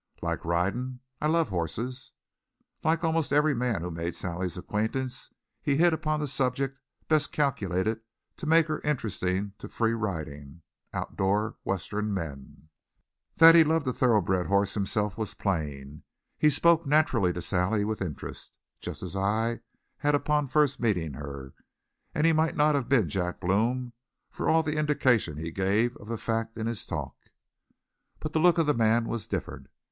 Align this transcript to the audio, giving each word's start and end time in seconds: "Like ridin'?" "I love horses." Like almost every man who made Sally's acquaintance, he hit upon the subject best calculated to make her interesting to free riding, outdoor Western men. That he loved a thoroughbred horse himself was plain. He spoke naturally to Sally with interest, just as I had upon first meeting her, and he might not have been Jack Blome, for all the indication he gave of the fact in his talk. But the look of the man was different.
"Like 0.23 0.43
ridin'?" 0.43 0.99
"I 1.21 1.27
love 1.27 1.49
horses." 1.49 2.11
Like 2.83 3.03
almost 3.03 3.31
every 3.31 3.53
man 3.53 3.81
who 3.81 3.91
made 3.91 4.15
Sally's 4.15 4.57
acquaintance, 4.57 5.31
he 5.61 5.77
hit 5.77 5.93
upon 5.93 6.19
the 6.19 6.25
subject 6.25 6.79
best 7.07 7.31
calculated 7.31 8.01
to 8.37 8.47
make 8.47 8.65
her 8.65 8.79
interesting 8.79 9.53
to 9.59 9.69
free 9.69 9.93
riding, 9.93 10.63
outdoor 10.91 11.57
Western 11.63 12.11
men. 12.11 12.69
That 13.35 13.53
he 13.53 13.63
loved 13.63 13.85
a 13.87 13.93
thoroughbred 13.93 14.47
horse 14.47 14.73
himself 14.73 15.19
was 15.19 15.35
plain. 15.35 16.01
He 16.39 16.49
spoke 16.49 16.87
naturally 16.87 17.31
to 17.33 17.41
Sally 17.43 17.85
with 17.85 18.01
interest, 18.01 18.57
just 18.79 19.03
as 19.03 19.15
I 19.15 19.59
had 19.97 20.15
upon 20.15 20.47
first 20.47 20.79
meeting 20.79 21.13
her, 21.13 21.53
and 22.15 22.25
he 22.25 22.33
might 22.33 22.55
not 22.57 22.73
have 22.73 22.89
been 22.89 23.07
Jack 23.07 23.39
Blome, 23.39 23.93
for 24.31 24.49
all 24.49 24.63
the 24.63 24.77
indication 24.79 25.37
he 25.37 25.51
gave 25.51 25.95
of 25.97 26.07
the 26.07 26.17
fact 26.17 26.57
in 26.57 26.65
his 26.65 26.87
talk. 26.87 27.15
But 28.19 28.33
the 28.33 28.39
look 28.39 28.57
of 28.57 28.65
the 28.65 28.73
man 28.73 29.05
was 29.07 29.27
different. 29.27 29.67